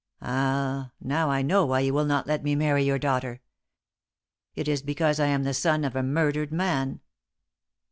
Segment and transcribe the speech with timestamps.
[0.23, 0.89] Ah!
[0.99, 3.39] Now I know why you will not let me marry your daughter.
[4.55, 7.01] It is because I am the son of a murdered man!"